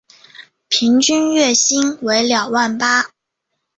[0.67, 3.11] 平均月薪为两万八